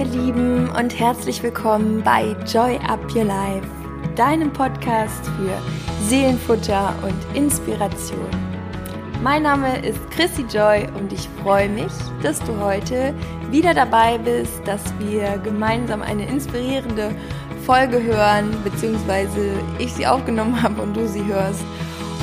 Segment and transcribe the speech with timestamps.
[0.00, 3.66] ihr Lieben und herzlich willkommen bei Joy Up Your Life,
[4.16, 5.52] deinem Podcast für
[6.08, 8.26] Seelenfutter und Inspiration.
[9.22, 11.92] Mein Name ist Chrissy Joy und ich freue mich,
[12.22, 13.12] dass du heute
[13.50, 17.14] wieder dabei bist, dass wir gemeinsam eine inspirierende
[17.66, 21.62] Folge hören, beziehungsweise ich sie aufgenommen habe und du sie hörst.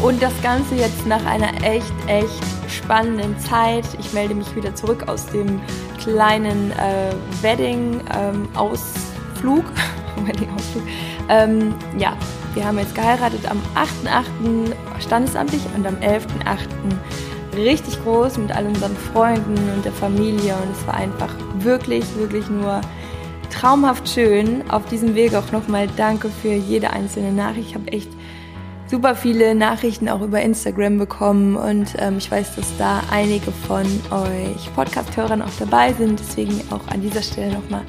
[0.02, 3.86] Und das Ganze jetzt nach einer echt, echt spannenden Zeit.
[4.00, 5.60] Ich melde mich wieder zurück aus dem
[6.08, 9.66] kleinen äh, Wedding-Ausflug.
[10.18, 10.84] Ähm, Wedding-Ausflug.
[11.30, 12.16] Ähm, ja,
[12.54, 14.74] wir haben jetzt geheiratet am 8.8.
[15.02, 16.70] standesamtlich und am 11.8.
[17.58, 20.56] richtig groß mit all unseren Freunden und der Familie.
[20.56, 22.80] Und es war einfach wirklich, wirklich nur
[23.50, 24.64] traumhaft schön.
[24.72, 27.72] Auf diesem Weg auch nochmal danke für jede einzelne Nachricht.
[27.72, 28.08] Ich habe echt
[28.90, 33.86] super viele Nachrichten auch über Instagram bekommen und ähm, ich weiß, dass da einige von
[34.12, 36.20] euch Podcast-Hörern auch dabei sind.
[36.20, 37.82] Deswegen auch an dieser Stelle nochmal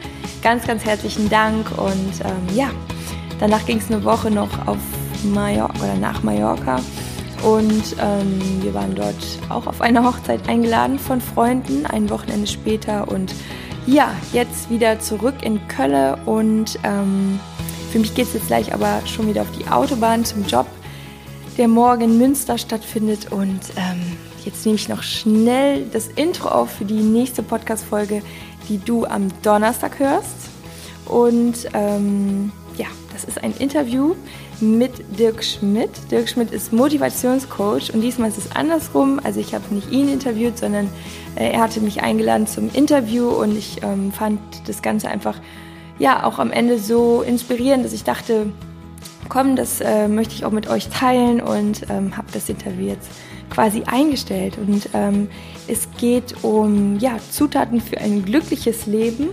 [0.42, 2.70] ganz, ganz herzlichen Dank und ähm, ja,
[3.38, 4.78] danach ging es eine Woche noch auf
[5.24, 6.80] Mallorca oder nach Mallorca
[7.42, 9.14] und ähm, wir waren dort
[9.48, 13.34] auch auf eine Hochzeit eingeladen von Freunden, ein Wochenende später und
[13.86, 17.40] ja, jetzt wieder zurück in Köln und ähm,
[17.90, 20.66] für mich geht es jetzt gleich aber schon wieder auf die Autobahn zum Job
[21.58, 23.30] der morgen in Münster stattfindet.
[23.32, 28.22] Und ähm, jetzt nehme ich noch schnell das Intro auf für die nächste Podcast-Folge,
[28.68, 30.48] die du am Donnerstag hörst.
[31.04, 34.14] Und ähm, ja, das ist ein Interview
[34.60, 35.90] mit Dirk Schmidt.
[36.10, 39.20] Dirk Schmidt ist Motivationscoach und diesmal ist es andersrum.
[39.22, 40.88] Also ich habe nicht ihn interviewt, sondern
[41.34, 45.40] äh, er hatte mich eingeladen zum Interview und ich ähm, fand das Ganze einfach
[45.98, 48.52] ja auch am Ende so inspirierend, dass ich dachte,
[49.28, 53.08] komm, das äh, möchte ich auch mit euch teilen und ähm, habe das Interview jetzt
[53.50, 54.58] quasi eingestellt.
[54.58, 55.28] Und ähm,
[55.66, 59.30] es geht um ja, Zutaten für ein glückliches Leben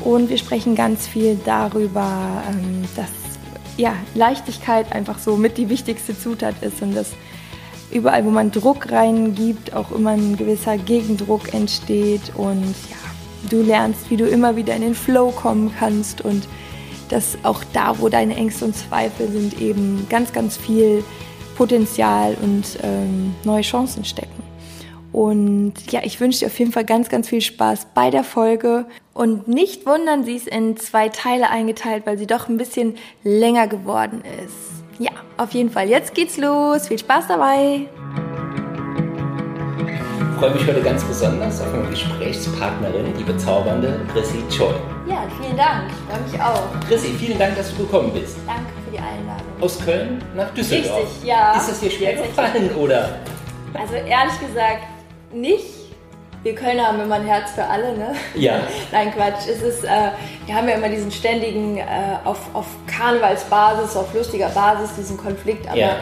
[0.00, 3.08] und wir sprechen ganz viel darüber, ähm, dass
[3.76, 7.12] ja, Leichtigkeit einfach so mit die wichtigste Zutat ist und dass
[7.90, 12.96] überall, wo man Druck reingibt, auch immer ein gewisser Gegendruck entsteht und ja,
[13.50, 16.46] du lernst, wie du immer wieder in den Flow kommen kannst und
[17.08, 21.04] dass auch da, wo deine Ängste und Zweifel sind, eben ganz, ganz viel
[21.56, 24.42] Potenzial und ähm, neue Chancen stecken.
[25.12, 28.86] Und ja, ich wünsche dir auf jeden Fall ganz, ganz viel Spaß bei der Folge.
[29.12, 33.68] Und nicht wundern, sie ist in zwei Teile eingeteilt, weil sie doch ein bisschen länger
[33.68, 34.82] geworden ist.
[34.98, 35.88] Ja, auf jeden Fall.
[35.88, 36.88] Jetzt geht's los.
[36.88, 37.88] Viel Spaß dabei.
[40.42, 44.74] Freue mich heute ganz besonders auf meine Gesprächspartnerin, die bezaubernde Chrissy Choi.
[45.08, 45.84] Ja, vielen Dank.
[45.88, 46.88] Ich freue mich auch.
[46.88, 48.38] Chrissy, vielen Dank, dass du gekommen bist.
[48.44, 49.46] Danke für die Einladung.
[49.60, 50.98] Aus Köln nach Düsseldorf.
[50.98, 51.56] Richtig, ja.
[51.56, 53.20] Ist das dir schwer gefallen, oder?
[53.72, 54.82] Also ehrlich gesagt
[55.32, 55.64] nicht.
[56.42, 58.16] Wir Kölner haben immer ein Herz für alle, ne?
[58.34, 58.62] Ja.
[58.90, 59.46] Nein, Quatsch.
[59.48, 60.10] Es ist, äh,
[60.46, 61.84] wir haben ja immer diesen ständigen, äh,
[62.24, 65.96] auf, auf Karnevalsbasis, auf lustiger Basis, diesen Konflikt, aber Ja.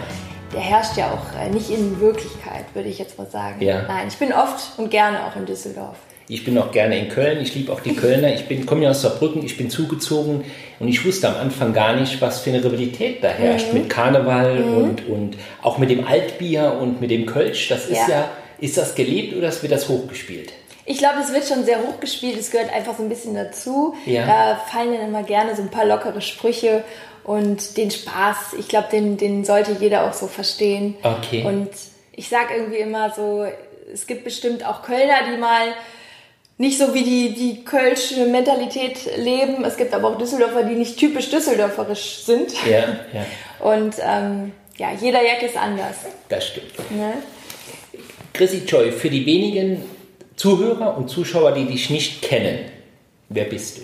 [0.53, 3.62] Der herrscht ja auch äh, nicht in Wirklichkeit, würde ich jetzt mal sagen.
[3.62, 3.83] Ja.
[3.88, 5.97] Nein, ich bin oft und gerne auch in Düsseldorf.
[6.28, 7.41] Ich bin auch gerne in Köln.
[7.41, 8.33] Ich liebe auch die Kölner.
[8.33, 9.44] Ich bin, komme ja aus Saarbrücken.
[9.44, 10.44] Ich bin zugezogen
[10.78, 13.81] und ich wusste am Anfang gar nicht, was für eine Rivalität da herrscht Mhm.
[13.81, 17.69] mit Karneval und, und auch mit dem Altbier und mit dem Kölsch.
[17.69, 18.09] Das ist Ja.
[18.09, 18.28] ja,
[18.60, 20.53] ist das gelebt oder wird das hochgespielt?
[20.87, 22.39] Ich glaube, es wird schon sehr hoch gespielt.
[22.39, 23.94] Es gehört einfach so ein bisschen dazu.
[24.06, 24.25] Ja.
[24.27, 26.84] Da fallen dann immer gerne so ein paar lockere Sprüche
[27.25, 28.54] und den Spaß.
[28.58, 30.97] Ich glaube, den, den sollte jeder auch so verstehen.
[31.03, 31.44] Okay.
[31.44, 31.70] Und
[32.12, 33.47] ich sage irgendwie immer so,
[33.92, 35.75] es gibt bestimmt auch Kölner, die mal
[36.59, 39.64] nicht so wie die, die kölsche Mentalität leben.
[39.64, 42.53] Es gibt aber auch Düsseldorfer, die nicht typisch düsseldorferisch sind.
[42.66, 42.80] Ja,
[43.12, 43.26] ja,
[43.60, 45.97] Und ähm, ja, jeder Jack ist anders.
[46.28, 46.91] das stimmt.
[46.91, 47.14] Ne?
[48.34, 49.82] Chrissy Joy, für die wenigen
[50.36, 52.66] Zuhörer und Zuschauer, die dich nicht kennen,
[53.28, 53.82] wer bist du?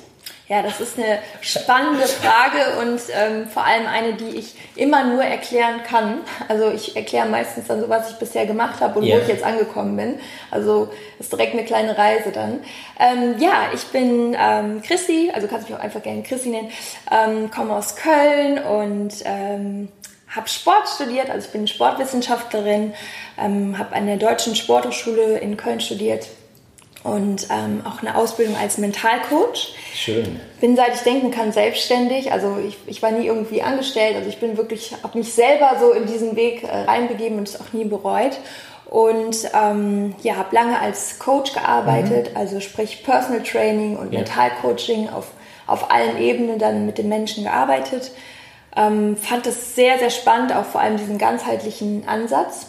[0.49, 5.25] Ja, das ist eine spannende Frage und ähm, vor allem eine, die ich immer nur
[5.25, 6.21] erklären kann.
[6.49, 9.17] Also ich erkläre meistens dann so, was ich bisher gemacht habe und Ja.
[9.17, 10.21] wo ich jetzt angekommen bin.
[10.53, 10.89] Also
[11.19, 12.61] ist direkt eine kleine Reise dann.
[13.01, 16.71] Ähm, ja, ich bin ähm, Chrissy, also kannst mich auch einfach gerne Chrissy nennen,
[17.11, 19.89] ähm, komme aus Köln und ähm,
[20.29, 22.95] habe Sport studiert, also ich bin Sportwissenschaftlerin,
[23.37, 26.29] ähm, habe an der Deutschen Sporthochschule in Köln studiert
[27.07, 30.41] und ähm, auch eine Ausbildung als Mentalcoach Schön.
[30.61, 32.33] bin seit ich denken kann selbstständig.
[32.33, 34.17] Also ich, ich war nie irgendwie angestellt.
[34.17, 37.61] Also ich bin wirklich, habe mich selber so in diesen Weg äh, reinbegeben und es
[37.61, 38.39] auch nie bereut.
[38.87, 44.21] Und ähm, ja, habe lange als Coach gearbeitet, also sprich Personal Training und Ja.
[44.21, 45.27] Mentalcoaching auf,
[45.67, 48.11] auf allen Ebenen dann mit den Menschen gearbeitet.
[48.77, 52.67] Ähm, fand es sehr, sehr spannend, auch vor allem diesen ganzheitlichen Ansatz.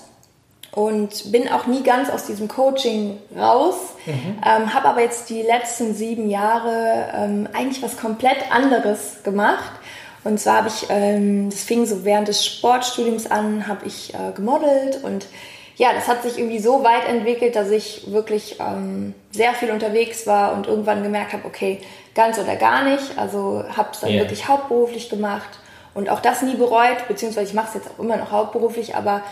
[0.77, 3.73] Und bin auch nie ganz aus diesem Coaching raus,
[4.05, 4.37] mhm.
[4.45, 9.71] ähm, habe aber jetzt die letzten sieben Jahre ähm, eigentlich was komplett anderes gemacht.
[10.23, 14.33] Und zwar habe ich, ähm, das fing so während des Sportstudiums an, habe ich äh,
[14.35, 15.25] gemodelt und
[15.77, 20.27] ja, das hat sich irgendwie so weit entwickelt, dass ich wirklich ähm, sehr viel unterwegs
[20.27, 21.79] war und irgendwann gemerkt habe, okay,
[22.13, 23.17] ganz oder gar nicht.
[23.17, 24.19] Also habe es dann yeah.
[24.19, 25.49] wirklich hauptberuflich gemacht
[25.95, 29.23] und auch das nie bereut, beziehungsweise ich mache es jetzt auch immer noch hauptberuflich, aber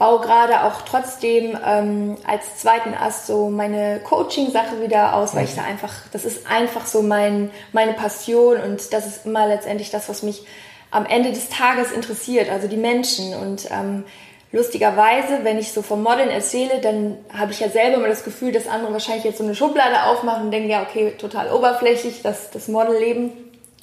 [0.00, 5.54] baue gerade auch trotzdem ähm, als zweiten Ast so meine Coaching-Sache wieder aus, weil ich
[5.54, 10.08] da einfach, das ist einfach so mein, meine Passion und das ist immer letztendlich das,
[10.08, 10.46] was mich
[10.90, 14.04] am Ende des Tages interessiert, also die Menschen und ähm,
[14.52, 18.50] Lustigerweise, wenn ich so vom Modeln erzähle, dann habe ich ja selber immer das Gefühl,
[18.50, 22.50] dass andere wahrscheinlich jetzt so eine Schublade aufmachen und denken, ja, okay, total oberflächlich, das,
[22.50, 23.30] das Modelleben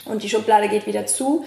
[0.04, 1.46] und die Schublade geht wieder zu.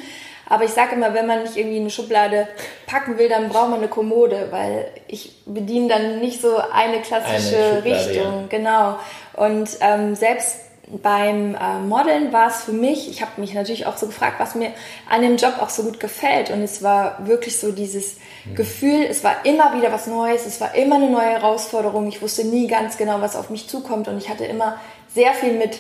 [0.51, 2.49] Aber ich sage immer, wenn man nicht irgendwie eine Schublade
[2.87, 7.57] packen will, dann braucht man eine Kommode, weil ich bediene dann nicht so eine klassische
[7.57, 8.49] eine Richtung.
[8.49, 8.99] Genau.
[9.35, 10.57] Und ähm, selbst
[10.89, 14.57] beim äh, Modeln war es für mich, ich habe mich natürlich auch so gefragt, was
[14.57, 14.73] mir
[15.09, 16.51] an dem Job auch so gut gefällt.
[16.51, 18.57] Und es war wirklich so dieses mhm.
[18.57, 22.09] Gefühl, es war immer wieder was Neues, es war immer eine neue Herausforderung.
[22.09, 24.09] Ich wusste nie ganz genau, was auf mich zukommt.
[24.09, 24.81] Und ich hatte immer
[25.15, 25.79] sehr viel mit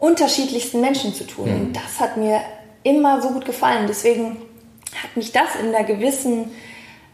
[0.00, 1.48] unterschiedlichsten Menschen zu tun.
[1.48, 1.60] Mhm.
[1.60, 2.40] Und das hat mir
[2.82, 3.86] immer so gut gefallen.
[3.86, 4.36] Deswegen
[5.02, 6.50] hat mich das in einer gewissen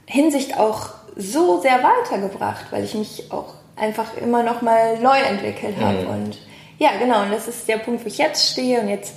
[0.07, 5.77] Hinsicht auch so sehr weitergebracht, weil ich mich auch einfach immer noch mal neu entwickelt
[5.81, 6.03] habe.
[6.03, 6.09] Mhm.
[6.09, 6.39] Und
[6.79, 8.81] ja, genau, und das ist der Punkt, wo ich jetzt stehe.
[8.81, 9.17] Und jetzt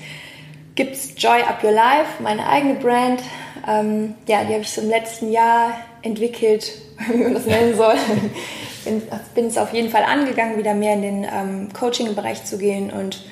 [0.75, 3.21] gibt es Joy Up Your Life, meine eigene Brand.
[3.67, 6.71] Ähm, ja, die habe ich so im letzten Jahr entwickelt,
[7.11, 7.95] wie man das nennen soll.
[8.85, 9.01] bin,
[9.35, 12.91] bin es auf jeden Fall angegangen, wieder mehr in den ähm, Coaching-Bereich zu gehen.
[12.91, 13.23] Und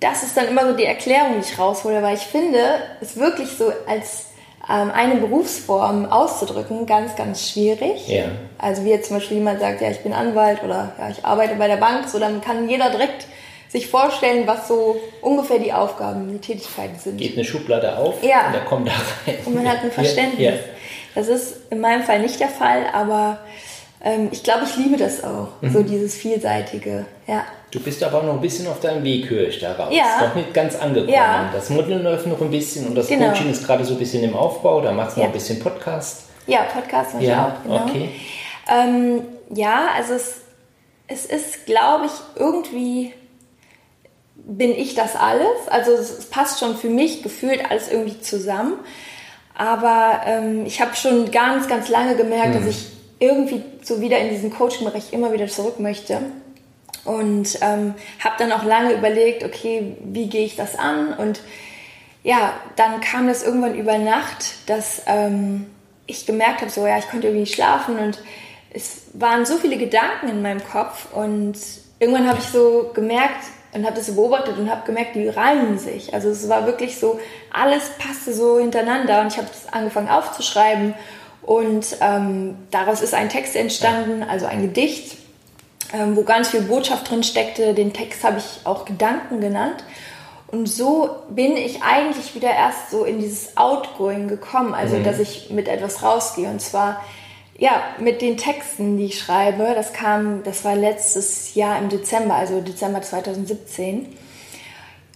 [0.00, 2.58] das ist dann immer so die Erklärung, die ich raushole, weil ich finde,
[3.00, 4.26] es wirklich so als
[4.68, 8.08] ähm, eine Berufsform auszudrücken, ganz, ganz schwierig.
[8.08, 8.24] Ja.
[8.58, 11.54] Also wie jetzt zum Beispiel jemand sagt, ja, ich bin Anwalt oder ja, ich arbeite
[11.56, 13.26] bei der Bank, so dann kann jeder direkt
[13.68, 17.18] sich vorstellen, was so ungefähr die Aufgaben, die Tätigkeiten sind.
[17.18, 18.46] Geht eine Schublade auf ja.
[18.46, 18.92] und da kommt da
[19.26, 19.36] rein.
[19.44, 20.40] Und man hat ein Verständnis.
[20.40, 20.52] Ja.
[21.14, 23.38] Das ist in meinem Fall nicht der Fall, aber
[24.02, 25.72] ähm, ich glaube, ich liebe das auch, mhm.
[25.72, 27.06] so dieses vielseitige.
[27.26, 27.44] Ja.
[27.70, 29.94] Du bist aber noch ein bisschen auf deinem Weg, höre ich daraus.
[29.94, 30.26] Ja.
[30.26, 31.12] Noch nicht ganz angekommen.
[31.12, 31.50] Ja.
[31.52, 33.28] Das Modeln läuft noch ein bisschen und das genau.
[33.28, 34.80] Coaching ist gerade so ein bisschen im Aufbau.
[34.80, 35.26] Da machst du ja.
[35.26, 36.24] noch ein bisschen Podcast.
[36.46, 37.56] Ja, Podcast mache ja.
[37.64, 37.88] ich auch, genau.
[37.88, 38.10] Okay.
[38.68, 39.22] Ähm,
[39.54, 40.40] ja, also es,
[41.06, 43.12] es ist, glaube ich, irgendwie
[44.34, 45.68] bin ich das alles.
[45.68, 48.74] Also es, passt schon für mich gefühlt alles irgendwie zusammen.
[49.54, 52.64] Aber ähm, ich habe schon ganz, ganz lange gemerkt, hm.
[52.64, 52.86] dass ich
[53.20, 56.20] irgendwie so wieder in diesen Coaching-Bereich immer wieder zurück möchte.
[57.04, 61.12] Und ähm, habe dann auch lange überlegt, okay, wie gehe ich das an?
[61.14, 61.40] Und
[62.22, 65.66] ja, dann kam das irgendwann über Nacht, dass ähm,
[66.06, 68.18] ich gemerkt habe, so ja, ich konnte irgendwie nicht schlafen und
[68.72, 71.54] es waren so viele Gedanken in meinem Kopf und
[71.98, 76.12] irgendwann habe ich so gemerkt und habe das beobachtet und habe gemerkt, die reimen sich.
[76.12, 77.18] Also es war wirklich so,
[77.52, 80.94] alles passte so hintereinander und ich habe angefangen aufzuschreiben
[81.42, 85.16] und ähm, daraus ist ein Text entstanden, also ein Gedicht,
[85.92, 87.74] ähm, wo ganz viel Botschaft drin steckte.
[87.74, 89.84] Den Text habe ich auch Gedanken genannt.
[90.48, 95.04] Und so bin ich eigentlich wieder erst so in dieses Outgoing gekommen, also mhm.
[95.04, 96.48] dass ich mit etwas rausgehe.
[96.48, 97.00] Und zwar
[97.56, 99.72] ja mit den Texten, die ich schreibe.
[99.74, 104.06] Das kam, das war letztes Jahr im Dezember, also Dezember 2017.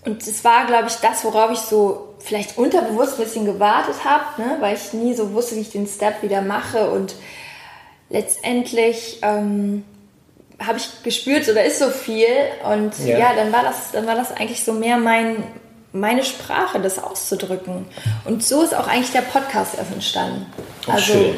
[0.04, 4.42] Und es war, glaube ich, das, worauf ich so vielleicht unterbewusst ein bisschen gewartet habe,
[4.42, 4.56] ne?
[4.60, 6.90] weil ich nie so wusste, wie ich den Step wieder mache.
[6.90, 7.14] Und
[8.10, 9.84] letztendlich ähm,
[10.60, 12.26] habe ich gespürt, so da ist so viel.
[12.70, 13.18] Und ja.
[13.18, 15.42] ja, dann war das, dann war das eigentlich so mehr mein,
[15.92, 17.86] meine Sprache, das auszudrücken.
[18.24, 20.46] Und so ist auch eigentlich der Podcast erst entstanden.
[20.86, 21.34] Ach, also schön.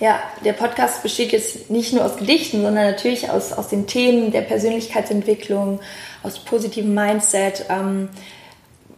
[0.00, 4.32] ja, der Podcast besteht jetzt nicht nur aus Gedichten, sondern natürlich aus, aus den Themen
[4.32, 5.80] der Persönlichkeitsentwicklung,
[6.22, 7.64] aus positivem Mindset.
[7.68, 8.08] Ähm,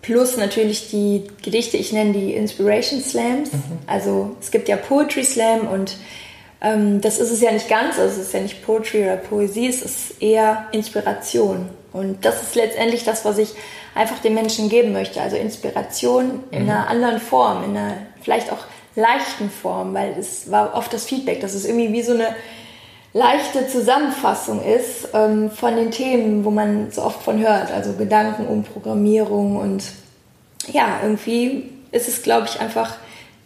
[0.02, 3.52] plus natürlich die Gedichte, ich nenne die Inspiration Slams.
[3.52, 3.78] Mhm.
[3.86, 5.96] Also es gibt ja Poetry Slam und
[6.60, 9.68] ähm, das ist es ja nicht ganz, also es ist ja nicht Poetry oder Poesie,
[9.68, 11.68] es ist eher Inspiration.
[11.92, 13.54] Und das ist letztendlich das, was ich
[13.94, 15.20] einfach den Menschen geben möchte.
[15.20, 16.70] Also Inspiration in mhm.
[16.70, 18.64] einer anderen Form, in einer vielleicht auch
[18.94, 22.34] leichten Form, weil es war oft das Feedback, dass es irgendwie wie so eine
[23.12, 28.46] leichte Zusammenfassung ist ähm, von den Themen, wo man so oft von hört, also Gedanken
[28.46, 29.84] um Programmierung und
[30.72, 32.96] ja, irgendwie ist es, glaube ich, einfach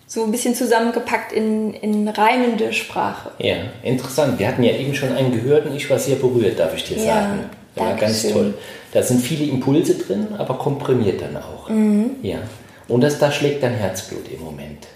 [0.07, 3.31] so ein bisschen zusammengepackt in, in reimende Sprache.
[3.39, 4.39] Ja, interessant.
[4.39, 6.99] Wir hatten ja eben schon einen gehört und ich war sehr berührt, darf ich dir
[6.99, 7.51] ja, sagen.
[7.77, 8.33] Ja, ganz schön.
[8.33, 8.55] toll.
[8.93, 11.69] Da sind viele Impulse drin, aber komprimiert dann auch.
[11.69, 12.17] Mhm.
[12.23, 12.39] Ja.
[12.87, 14.87] Und das, da schlägt dein Herzblut im Moment.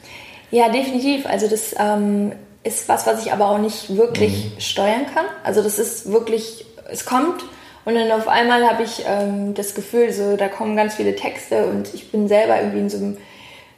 [0.50, 1.26] Ja, definitiv.
[1.26, 4.60] Also das ähm, ist was, was ich aber auch nicht wirklich mhm.
[4.60, 5.26] steuern kann.
[5.42, 7.42] Also das ist wirklich, es kommt
[7.84, 11.66] und dann auf einmal habe ich ähm, das Gefühl, so da kommen ganz viele Texte
[11.66, 13.16] und ich bin selber irgendwie in so einem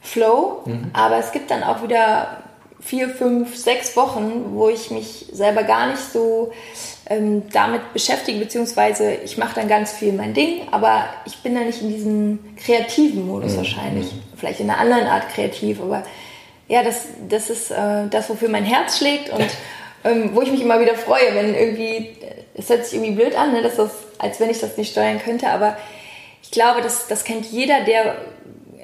[0.02, 0.62] Flow.
[0.64, 0.90] Mhm.
[0.92, 2.42] Aber es gibt dann auch wieder
[2.80, 6.52] vier, fünf, sechs Wochen, wo ich mich selber gar nicht so
[7.06, 11.60] ähm, damit beschäftige, beziehungsweise ich mache dann ganz viel mein Ding, aber ich bin da
[11.60, 13.56] nicht in diesem kreativen Modus mhm.
[13.58, 14.12] wahrscheinlich.
[14.12, 14.22] Mhm.
[14.36, 16.04] Vielleicht in einer anderen Art kreativ, aber
[16.68, 19.46] ja, das, das ist äh, das, wofür mein Herz schlägt und
[20.04, 22.16] ähm, wo ich mich immer wieder freue, wenn irgendwie,
[22.54, 25.20] es hört sich irgendwie blöd an, ne, dass das, als wenn ich das nicht steuern
[25.22, 25.76] könnte, aber
[26.42, 28.16] ich glaube, das, das kennt jeder, der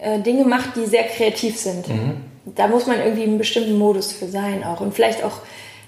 [0.01, 1.89] äh, Dinge macht, die sehr kreativ sind.
[1.89, 5.41] Mhm da muss man irgendwie einen bestimmten Modus für sein auch und vielleicht auch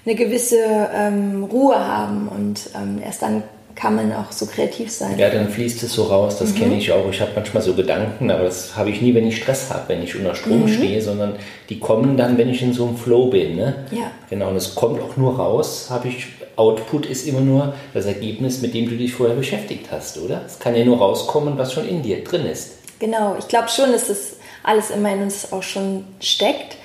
[0.05, 0.57] eine gewisse
[0.93, 3.43] ähm, Ruhe haben und ähm, erst dann
[3.75, 5.17] kann man auch so kreativ sein.
[5.17, 6.55] Ja, dann fließt es so raus, das mhm.
[6.55, 7.09] kenne ich auch.
[7.09, 10.03] Ich habe manchmal so Gedanken, aber das habe ich nie, wenn ich Stress habe, wenn
[10.03, 10.67] ich unter Strom mhm.
[10.67, 11.35] stehe, sondern
[11.69, 13.55] die kommen dann, wenn ich in so einem Flow bin.
[13.55, 13.85] Ne?
[13.91, 14.11] Ja.
[14.29, 18.61] Genau, und es kommt auch nur raus, habe ich, Output ist immer nur das Ergebnis,
[18.61, 20.41] mit dem du dich vorher beschäftigt hast, oder?
[20.45, 22.78] Es kann ja nur rauskommen, was schon in dir drin ist.
[22.99, 26.77] Genau, ich glaube schon, dass es alles immer in uns auch schon steckt.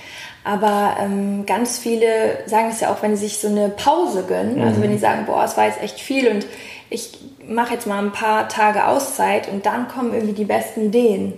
[0.44, 4.56] Aber ähm, ganz viele sagen es ja auch, wenn sie sich so eine Pause gönnen.
[4.56, 4.62] Mhm.
[4.62, 6.46] Also wenn die sagen, boah, es war jetzt echt viel und
[6.90, 7.18] ich
[7.48, 11.32] mache jetzt mal ein paar Tage Auszeit und dann kommen irgendwie die besten Ideen.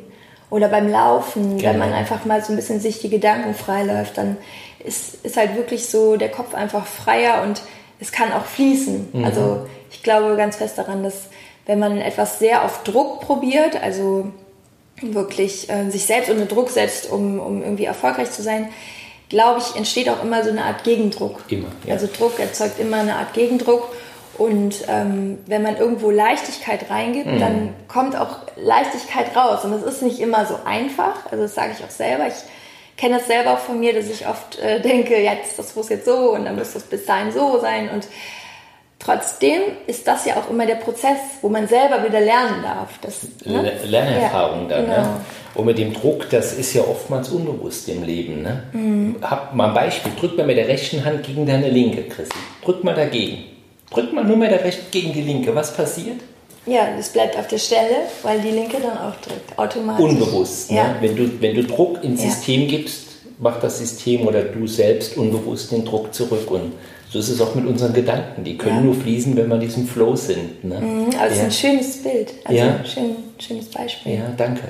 [0.50, 1.70] Oder beim Laufen, genau.
[1.70, 4.36] wenn man einfach mal so ein bisschen sich die Gedanken freiläuft, dann
[4.84, 7.62] ist, ist halt wirklich so der Kopf einfach freier und
[7.98, 9.08] es kann auch fließen.
[9.12, 9.24] Mhm.
[9.24, 11.28] Also ich glaube ganz fest daran, dass
[11.66, 14.30] wenn man etwas sehr auf Druck probiert, also
[15.02, 18.68] wirklich äh, sich selbst unter Druck setzt, um, um irgendwie erfolgreich zu sein,
[19.28, 21.40] glaube ich, entsteht auch immer so eine Art Gegendruck.
[21.48, 21.68] Immer.
[21.84, 21.94] Ja.
[21.94, 23.88] Also Druck erzeugt immer eine Art Gegendruck.
[24.38, 27.40] Und ähm, wenn man irgendwo Leichtigkeit reingibt, mhm.
[27.40, 29.64] dann kommt auch Leichtigkeit raus.
[29.64, 31.24] Und das ist nicht immer so einfach.
[31.30, 32.26] Also das sage ich auch selber.
[32.26, 32.34] Ich
[32.96, 36.04] kenne das selber auch von mir, dass ich oft äh, denke, jetzt, das muss jetzt
[36.06, 37.88] so und dann muss das bis dahin so sein.
[37.90, 38.06] Und
[38.98, 42.98] Trotzdem ist das ja auch immer der Prozess, wo man selber wieder lernen darf.
[43.02, 43.72] Das, ne?
[43.84, 44.86] Lernerfahrung ja, dann.
[44.86, 44.94] Ne?
[44.94, 45.02] Genau.
[45.02, 45.20] Ne?
[45.54, 48.42] Und mit dem Druck, das ist ja oftmals unbewusst im Leben.
[48.42, 48.62] Ne?
[48.72, 49.16] Mhm.
[49.22, 50.12] Hab mal ein Beispiel.
[50.18, 52.32] Drück mal mit der rechten Hand gegen deine linke, Chrissy.
[52.64, 53.44] Drück mal dagegen.
[53.90, 55.54] Drück mal nur mit der rechten gegen die linke.
[55.54, 56.20] Was passiert?
[56.66, 60.04] Ja, es bleibt auf der Stelle, weil die linke dann auch drückt, automatisch.
[60.04, 60.70] Unbewusst.
[60.70, 60.76] Ne?
[60.78, 60.88] Ja.
[60.88, 60.96] Ne?
[61.00, 62.30] Wenn, du, wenn du Druck ins ja.
[62.30, 63.06] System gibst,
[63.38, 66.50] macht das System oder du selbst unbewusst den Druck zurück.
[66.50, 66.72] Und
[67.10, 68.44] so ist es auch mit unseren Gedanken.
[68.44, 68.82] Die können ja.
[68.82, 70.64] nur fließen, wenn wir in diesem Flow sind.
[70.64, 70.80] Ne?
[70.80, 71.44] Mhm, also ja.
[71.44, 72.34] ein schönes Bild.
[72.44, 72.76] Also ja.
[72.76, 74.14] ein schön, schönes Beispiel.
[74.14, 74.62] Ja, danke.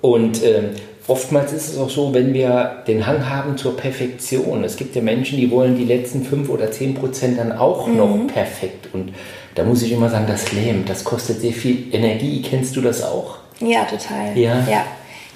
[0.00, 0.70] Und ähm,
[1.06, 4.64] oftmals ist es auch so, wenn wir den Hang haben zur Perfektion.
[4.64, 7.96] Es gibt ja Menschen, die wollen die letzten fünf oder zehn Prozent dann auch mhm.
[7.96, 8.88] noch perfekt.
[8.92, 9.12] Und
[9.54, 12.42] da muss ich immer sagen, das lähmt, das kostet sehr viel Energie.
[12.42, 13.38] Kennst du das auch?
[13.60, 14.36] Ja, total.
[14.36, 14.84] Ja, ja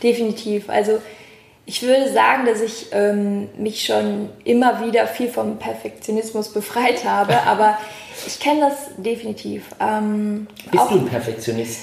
[0.02, 0.68] definitiv.
[0.68, 0.98] Also
[1.70, 7.40] ich würde sagen, dass ich ähm, mich schon immer wieder viel vom Perfektionismus befreit habe,
[7.46, 7.78] aber
[8.26, 9.66] ich kenne das definitiv.
[9.78, 11.82] Ähm, Bist du ein Perfektionist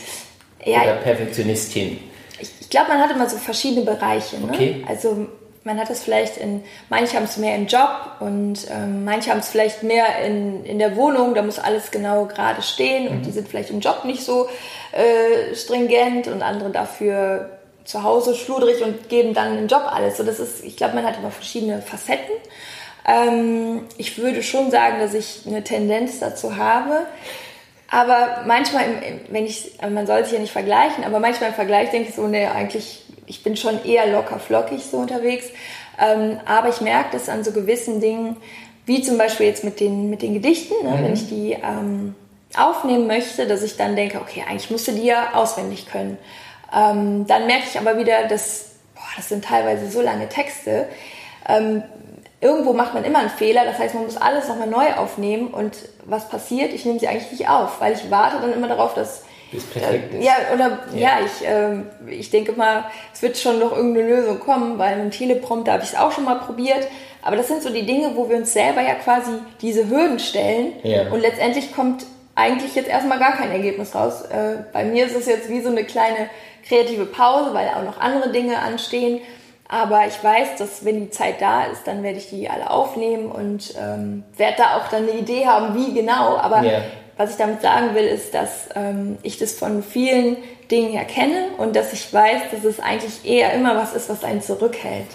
[0.66, 2.00] ja, oder Perfektionistin?
[2.38, 4.38] Ich, ich glaube, man hat immer so verschiedene Bereiche.
[4.40, 4.50] Ne?
[4.52, 4.86] Okay.
[4.90, 5.26] Also
[5.64, 7.90] man hat es vielleicht in, manche haben es mehr im Job
[8.20, 12.26] und ähm, manche haben es vielleicht mehr in, in der Wohnung, da muss alles genau
[12.26, 13.12] gerade stehen mhm.
[13.12, 14.48] und die sind vielleicht im Job nicht so
[14.92, 17.57] äh, stringent und andere dafür
[17.88, 20.18] zu Hause schludrig und geben dann im Job alles.
[20.18, 22.36] So, das ist, ich glaube, man hat immer verschiedene Facetten.
[23.08, 27.06] Ähm, ich würde schon sagen, dass ich eine Tendenz dazu habe.
[27.90, 28.84] Aber manchmal,
[29.30, 32.28] wenn ich, man soll sich ja nicht vergleichen, aber manchmal im Vergleich denke ich so,
[32.28, 35.46] nee, eigentlich, ich bin schon eher locker flockig so unterwegs.
[35.98, 38.36] Ähm, aber ich merke das an so gewissen Dingen,
[38.86, 41.04] wie zum Beispiel jetzt mit den, mit den Gedichten, ne, mhm.
[41.06, 42.16] wenn ich die ähm,
[42.58, 46.18] aufnehmen möchte, dass ich dann denke, okay, eigentlich musst du die ja auswendig können.
[46.74, 50.88] Ähm, dann merke ich aber wieder, dass boah, das sind teilweise so lange Texte.
[51.48, 51.84] Ähm,
[52.42, 55.74] irgendwo macht man immer einen Fehler, das heißt, man muss alles nochmal neu aufnehmen und
[56.06, 56.74] was passiert?
[56.74, 60.14] Ich nehme sie eigentlich nicht auf, weil ich warte dann immer darauf, dass bis perfekt
[60.14, 60.24] ist.
[60.24, 64.40] Ja, oder ja, ja ich, äh, ich denke mal, es wird schon noch irgendeine Lösung
[64.40, 66.88] kommen, weil mit dem Teleprompter habe ich es auch schon mal probiert.
[67.22, 69.32] Aber das sind so die Dinge, wo wir uns selber ja quasi
[69.62, 71.10] diese Hürden stellen ja.
[71.12, 72.06] und letztendlich kommt
[72.38, 74.22] eigentlich jetzt erstmal gar kein Ergebnis raus.
[74.22, 76.30] Äh, bei mir ist es jetzt wie so eine kleine
[76.68, 79.20] kreative Pause, weil auch noch andere Dinge anstehen.
[79.68, 83.32] Aber ich weiß, dass wenn die Zeit da ist, dann werde ich die alle aufnehmen
[83.32, 86.38] und ähm, werde da auch dann eine Idee haben, wie genau.
[86.38, 86.84] Aber yeah.
[87.18, 90.38] was ich damit sagen will, ist, dass ähm, ich das von vielen
[90.70, 94.42] Dingen erkenne und dass ich weiß, dass es eigentlich eher immer was ist, was einen
[94.42, 95.08] zurückhält.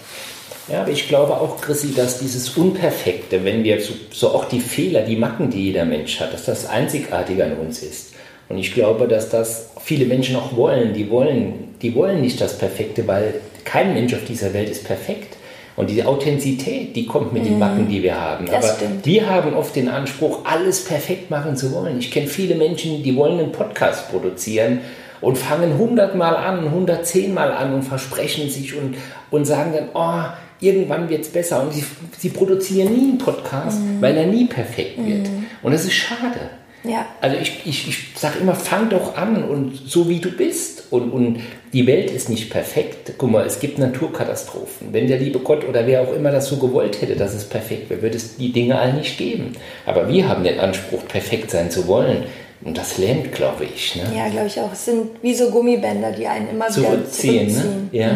[0.67, 4.61] Ja, aber ich glaube auch, Chrissy, dass dieses Unperfekte, wenn wir so, so auch die
[4.61, 8.13] Fehler, die Macken, die jeder Mensch hat, dass das Einzigartige an uns ist.
[8.49, 10.93] Und ich glaube, dass das viele Menschen auch wollen.
[10.93, 15.37] Die wollen, die wollen nicht das Perfekte, weil kein Mensch auf dieser Welt ist perfekt.
[15.75, 18.45] Und diese Authentizität, die kommt mit den Backen, die wir haben.
[18.45, 19.05] Das Aber stimmt.
[19.05, 21.97] wir haben oft den Anspruch, alles perfekt machen zu wollen.
[21.97, 24.81] Ich kenne viele Menschen, die wollen einen Podcast produzieren
[25.19, 28.95] und fangen 100 Mal an, 110 Mal an und versprechen sich und,
[29.31, 30.31] und sagen dann, oh,
[30.63, 31.61] irgendwann wird es besser.
[31.63, 31.83] Und sie,
[32.17, 35.29] sie produzieren nie einen Podcast, weil er nie perfekt wird.
[35.61, 36.39] Und das ist schade.
[36.83, 37.05] Ja.
[37.21, 40.83] Also ich, ich, ich sage immer, fang doch an und so wie du bist.
[40.89, 41.39] Und, und
[41.71, 43.13] die Welt ist nicht perfekt.
[43.17, 44.89] Guck mal, es gibt Naturkatastrophen.
[44.91, 47.89] Wenn der liebe Gott oder wer auch immer das so gewollt hätte, dass es perfekt
[47.89, 49.53] wäre, würde es die Dinge all nicht geben.
[49.85, 52.23] Aber wir haben den Anspruch, perfekt sein zu wollen.
[52.65, 53.95] Und das lähmt, glaube ich.
[53.95, 54.03] Ne?
[54.15, 54.71] Ja, glaube ich auch.
[54.71, 57.49] Es sind wie so Gummibänder, die einen immer wieder Zurückziehen.
[57.49, 57.89] zurückziehen.
[57.91, 57.99] Ne?
[57.99, 58.11] Ja.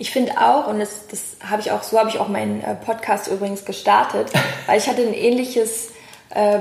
[0.00, 2.74] Ich finde auch, und das, das habe ich auch, so habe ich auch meinen äh,
[2.74, 4.32] Podcast übrigens gestartet,
[4.66, 5.90] weil ich hatte ein ähnliches
[6.30, 6.60] äh,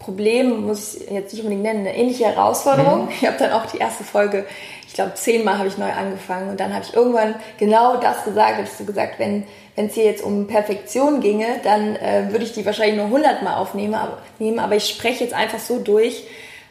[0.00, 3.08] Problem, muss ich jetzt nicht unbedingt nennen, eine ähnliche Herausforderung.
[3.20, 4.44] Ich habe dann auch die erste Folge,
[4.88, 8.54] ich glaube zehnmal habe ich neu angefangen und dann habe ich irgendwann genau das gesagt,
[8.54, 12.44] habe ich so gesagt, wenn wenn es hier jetzt um Perfektion ginge, dann äh, würde
[12.44, 16.24] ich die wahrscheinlich nur hundertmal aufnehmen, aber, nehmen, aber ich spreche jetzt einfach so durch,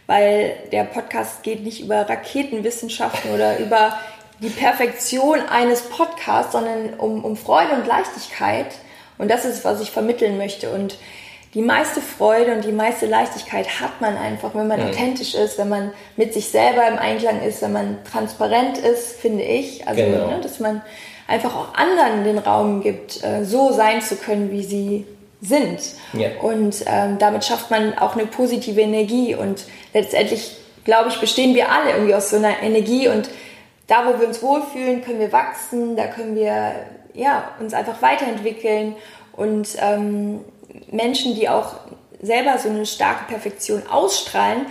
[0.06, 3.98] weil der Podcast geht nicht über Raketenwissenschaften oder über
[4.42, 8.68] die Perfektion eines Podcasts, sondern um, um Freude und Leichtigkeit.
[9.18, 10.70] Und das ist, was ich vermitteln möchte.
[10.70, 10.98] Und
[11.54, 15.70] die meiste Freude und die meiste Leichtigkeit hat man einfach, wenn man authentisch ist, wenn
[15.70, 19.88] man mit sich selber im Einklang ist, wenn man transparent ist, finde ich.
[19.88, 20.28] Also, Genau.
[20.28, 20.82] ne, dass man
[21.28, 25.06] einfach auch anderen den Raum gibt, äh, so sein zu können, wie sie
[25.42, 25.80] sind.
[26.14, 26.30] Ja.
[26.42, 29.36] Und ähm, damit schafft man auch eine positive Energie.
[29.36, 30.56] Und letztendlich,
[30.86, 33.08] glaube ich, bestehen wir alle irgendwie aus so einer Energie.
[33.08, 33.30] Und
[33.90, 36.74] da, wo wir uns wohlfühlen, können wir wachsen, da können wir
[37.14, 38.96] ja, uns einfach weiterentwickeln.
[39.34, 40.42] Und ähm,
[40.92, 41.74] Menschen, die auch
[42.22, 44.66] selber so eine starke Perfektion ausstrahlen,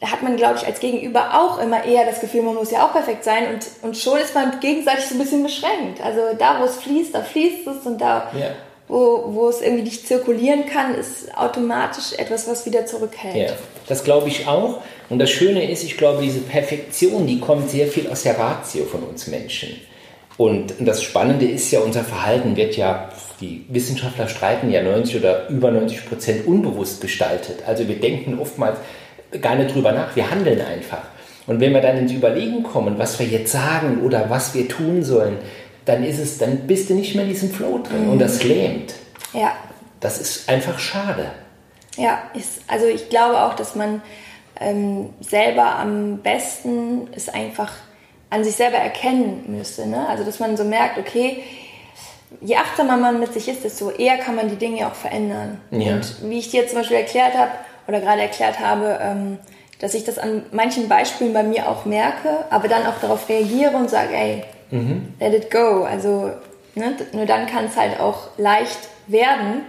[0.00, 2.86] da hat man, glaube ich, als Gegenüber auch immer eher das Gefühl, man muss ja
[2.86, 6.00] auch perfekt sein und, und schon ist man gegenseitig so ein bisschen beschränkt.
[6.00, 8.50] Also da, wo es fließt, da fließt es und da, Ja.
[8.86, 13.50] wo, wo es irgendwie nicht zirkulieren kann, ist automatisch etwas, was wieder zurückhält.
[13.50, 13.56] Ja,
[13.88, 14.80] das glaube ich auch.
[15.08, 18.84] Und das Schöne ist, ich glaube, diese Perfektion, die kommt sehr viel aus der Ratio
[18.84, 19.70] von uns Menschen.
[20.36, 23.08] Und das Spannende ist ja, unser Verhalten wird ja,
[23.40, 27.62] die Wissenschaftler streiten ja 90 oder über 90 Prozent unbewusst gestaltet.
[27.66, 28.78] Also wir denken oftmals
[29.40, 31.02] gar nicht drüber nach, wir handeln einfach.
[31.46, 35.02] Und wenn wir dann ins Überlegen kommen, was wir jetzt sagen oder was wir tun
[35.02, 35.38] sollen,
[35.86, 38.94] dann ist es, dann bist du nicht mehr in diesem Flow drin und das lähmt.
[39.32, 39.52] Ja,
[40.00, 41.30] Das ist einfach schade.
[41.96, 44.02] ja ist, also ich glaube auch, dass man
[44.60, 47.72] ähm, selber am besten es einfach
[48.30, 49.86] an sich selber erkennen müsste.
[49.86, 50.06] Ne?
[50.08, 51.42] Also dass man so merkt, okay,
[52.40, 55.60] je achtsamer man mit sich ist, desto eher kann man die Dinge auch verändern.
[55.70, 55.94] Ja.
[55.94, 57.52] Und wie ich dir zum Beispiel erklärt habe
[57.86, 59.38] oder gerade erklärt habe, ähm,
[59.80, 63.76] dass ich das an manchen Beispielen bei mir auch merke, aber dann auch darauf reagiere
[63.76, 64.44] und sage, ey,
[65.20, 65.84] let it go.
[65.84, 66.32] Also
[66.74, 69.62] ne, nur dann kann es halt auch leicht werden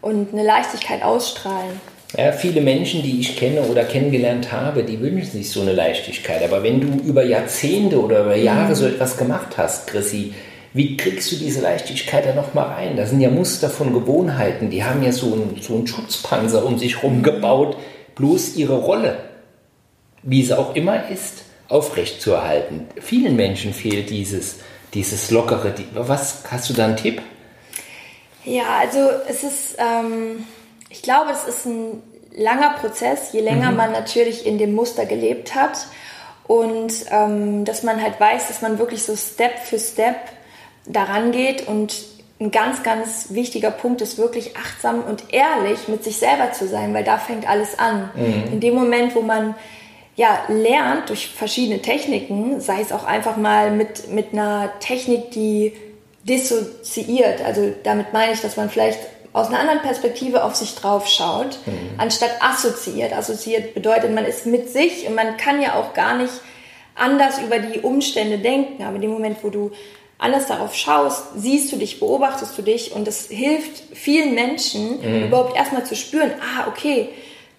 [0.00, 1.80] und eine Leichtigkeit ausstrahlen.
[2.16, 6.44] Ja, viele Menschen, die ich kenne oder kennengelernt habe, die wünschen sich so eine Leichtigkeit.
[6.44, 10.32] Aber wenn du über Jahrzehnte oder über Jahre so etwas gemacht hast, Chrissy,
[10.72, 12.96] wie kriegst du diese Leichtigkeit da nochmal rein?
[12.96, 14.70] Das sind ja Muster von Gewohnheiten.
[14.70, 17.76] Die haben ja so einen, so einen Schutzpanzer um sich herum gebaut,
[18.14, 19.16] bloß ihre Rolle,
[20.22, 22.86] wie es auch immer ist, aufrechtzuerhalten.
[23.00, 24.56] Vielen Menschen fehlt dieses,
[24.94, 25.74] dieses lockere.
[25.94, 27.22] Was hast du da einen Tipp?
[28.44, 28.98] Ja, also
[29.28, 30.44] es ist, ähm,
[30.94, 32.00] ich glaube, es ist ein
[32.36, 35.88] langer Prozess, je länger man natürlich in dem Muster gelebt hat
[36.46, 40.14] und ähm, dass man halt weiß, dass man wirklich so Step für Step
[40.86, 41.96] daran geht und
[42.40, 46.94] ein ganz, ganz wichtiger Punkt ist wirklich achtsam und ehrlich mit sich selber zu sein,
[46.94, 48.10] weil da fängt alles an.
[48.52, 49.56] In dem Moment, wo man
[50.14, 55.72] ja, lernt durch verschiedene Techniken, sei es auch einfach mal mit, mit einer Technik, die
[56.22, 57.44] dissoziiert.
[57.44, 59.00] Also damit meine ich, dass man vielleicht
[59.34, 61.58] aus einer anderen Perspektive auf sich drauf schaut,
[61.98, 63.12] anstatt assoziiert.
[63.12, 66.32] Assoziiert bedeutet, man ist mit sich und man kann ja auch gar nicht
[66.94, 68.84] anders über die Umstände denken.
[68.84, 69.72] Aber in dem Moment, wo du
[70.18, 75.56] anders darauf schaust, siehst du dich, beobachtest du dich und das hilft vielen Menschen überhaupt
[75.56, 77.08] erstmal zu spüren, ah, okay,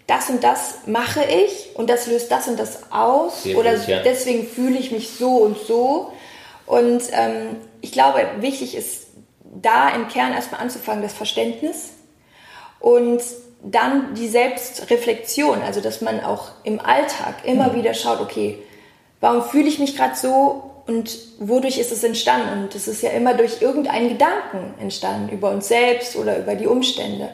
[0.07, 3.87] das und das mache ich und das löst das und das aus Sehr oder gut,
[3.87, 4.01] ja.
[4.01, 6.13] deswegen fühle ich mich so und so.
[6.67, 9.07] Und ähm, ich glaube, wichtig ist
[9.61, 11.91] da im Kern erstmal anzufangen, das Verständnis
[12.79, 13.21] und
[13.63, 17.75] dann die Selbstreflexion, also dass man auch im Alltag immer Mhm.
[17.77, 18.59] wieder schaut, okay,
[19.21, 22.63] warum fühle ich mich gerade so und wodurch ist es entstanden?
[22.63, 26.67] Und es ist ja immer durch irgendeinen Gedanken entstanden, über uns selbst oder über die
[26.67, 27.29] Umstände.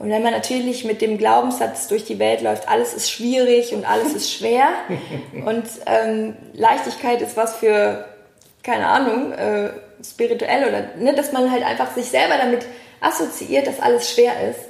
[0.00, 3.84] Und wenn man natürlich mit dem Glaubenssatz durch die Welt läuft, alles ist schwierig und
[3.88, 4.68] alles ist schwer
[5.44, 8.04] und ähm, Leichtigkeit ist was für
[8.68, 9.70] keine Ahnung, äh,
[10.04, 12.66] spirituell oder, ne, dass man halt einfach sich selber damit
[13.00, 14.60] assoziiert, dass alles schwer ist,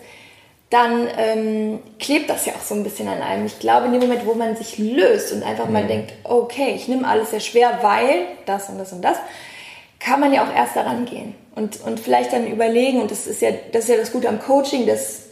[0.70, 3.46] dann ähm, klebt das ja auch so ein bisschen an einem.
[3.46, 5.72] Ich glaube, in dem Moment, wo man sich löst und einfach mhm.
[5.72, 9.16] mal denkt, okay, ich nehme alles sehr schwer, weil das und das und das,
[9.98, 13.42] kann man ja auch erst daran gehen und, und vielleicht dann überlegen, und das ist
[13.42, 15.22] ja das, ist ja das Gute am Coaching, dass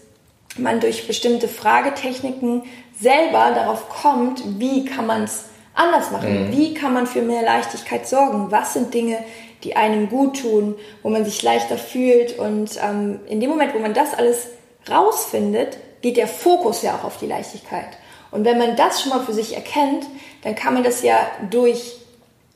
[0.57, 2.65] man durch bestimmte Fragetechniken
[3.01, 5.45] selber darauf kommt, wie kann man es
[5.77, 6.53] anders machen, mhm.
[6.53, 9.19] wie kann man für mehr Leichtigkeit sorgen, was sind Dinge,
[9.63, 13.79] die einem gut tun, wo man sich leichter fühlt und ähm, in dem Moment, wo
[13.79, 14.49] man das alles
[14.91, 17.89] rausfindet, geht der Fokus ja auch auf die Leichtigkeit.
[18.31, 20.07] Und wenn man das schon mal für sich erkennt,
[20.43, 21.17] dann kann man das ja
[21.51, 21.97] durch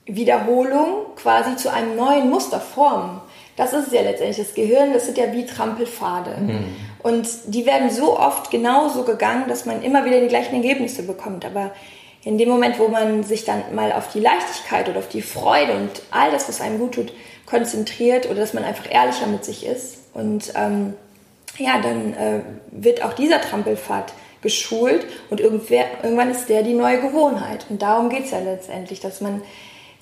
[0.06, 3.20] Wiederholung quasi zu einem neuen Muster formen.
[3.56, 4.46] Das ist es ja letztendlich.
[4.46, 6.37] Das Gehirn, das sind ja wie Trampelpfade.
[6.40, 6.76] Mhm.
[7.02, 11.44] Und die werden so oft genauso gegangen, dass man immer wieder die gleichen Ergebnisse bekommt.
[11.44, 11.72] Aber
[12.22, 15.72] in dem Moment, wo man sich dann mal auf die Leichtigkeit oder auf die Freude
[15.72, 17.12] und all das, was einem gut tut,
[17.46, 20.94] konzentriert oder dass man einfach ehrlicher mit sich ist und ähm,
[21.56, 27.66] ja, dann äh, wird auch dieser Trampelpfad geschult und irgendwann ist der die neue Gewohnheit.
[27.68, 29.42] Und darum geht es ja letztendlich, dass man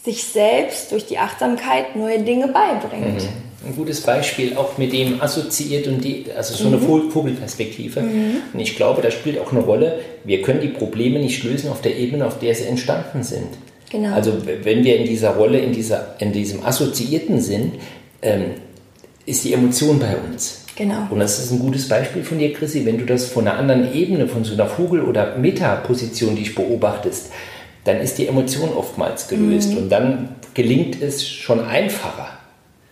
[0.09, 3.23] sich selbst durch die Achtsamkeit neue Dinge beibringt.
[3.23, 3.68] Mhm.
[3.68, 7.11] Ein gutes Beispiel auch mit dem assoziiert und die, also so eine mhm.
[7.11, 8.01] Vogelperspektive.
[8.01, 8.37] Mhm.
[8.55, 11.83] Und ich glaube, da spielt auch eine Rolle, wir können die Probleme nicht lösen auf
[11.83, 13.49] der Ebene, auf der sie entstanden sind.
[13.90, 14.14] Genau.
[14.14, 17.75] Also wenn wir in dieser Rolle, in, dieser, in diesem assoziierten sind,
[18.23, 18.53] ähm,
[19.27, 20.64] ist die Emotion bei uns.
[20.77, 21.09] Genau.
[21.11, 23.92] Und das ist ein gutes Beispiel von dir, Chrissy, wenn du das von einer anderen
[23.92, 27.33] Ebene, von so einer Vogel- oder Metaposition, die ich beobachtest,
[27.88, 29.79] dann ist die Emotion oftmals gelöst mhm.
[29.79, 32.29] und dann gelingt es schon einfacher.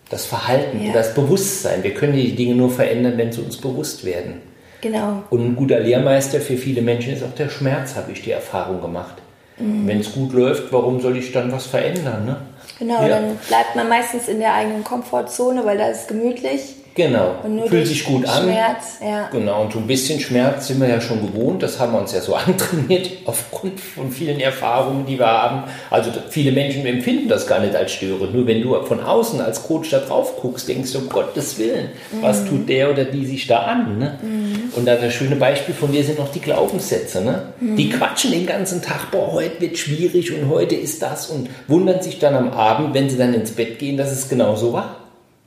[0.09, 0.92] Das Verhalten, ja.
[0.92, 1.82] das Bewusstsein.
[1.82, 4.40] Wir können die Dinge nur verändern, wenn sie uns bewusst werden.
[4.80, 5.24] Genau.
[5.30, 8.80] Und ein guter Lehrmeister für viele Menschen ist auch der Schmerz, habe ich die Erfahrung
[8.80, 9.16] gemacht.
[9.59, 9.87] Mhm.
[9.87, 12.24] Wenn es gut läuft, warum soll ich dann was verändern?
[12.24, 12.37] Ne?
[12.78, 13.09] Genau, ja.
[13.09, 16.76] dann bleibt man meistens in der eigenen Komfortzone, weil da ist gemütlich.
[16.96, 17.35] Genau.
[17.68, 18.44] Fühlt sich gut an.
[18.44, 19.28] Schmerz, ja.
[19.30, 21.62] Genau, und so ein bisschen Schmerz sind wir ja schon gewohnt.
[21.62, 25.64] Das haben wir uns ja so antrainiert aufgrund von vielen Erfahrungen, die wir haben.
[25.90, 28.35] Also viele Menschen empfinden das gar nicht als störend.
[28.35, 31.90] Nur wenn du von außen als Coach da drauf guckst, denkst du, um Gottes Willen,
[32.12, 32.22] mhm.
[32.22, 33.98] was tut der oder die sich da an?
[33.98, 34.18] Ne?
[34.22, 34.72] Mhm.
[34.74, 37.22] Und das schöne Beispiel von dir sind noch die Glaubenssätze.
[37.22, 37.52] Ne?
[37.61, 37.76] Mhm.
[37.76, 42.00] Die quatschen den ganzen Tag, boah, heute wird schwierig und heute ist das und wundern
[42.00, 45.06] sich dann am Abend, wenn sie dann ins Bett gehen, dass es genau so war.